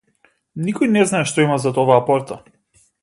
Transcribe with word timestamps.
Никој 0.69 0.89
не 0.95 1.03
знае 1.11 1.21
што 1.33 1.43
има 1.45 1.59
зад 1.67 1.81
оваа 1.83 1.99
порта. 2.09 2.41